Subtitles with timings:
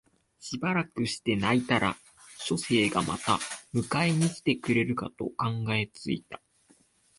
[0.39, 1.95] しばらくして泣いたら
[2.39, 3.37] 書生がまた
[3.75, 6.41] 迎えに来てくれるかと考え付いた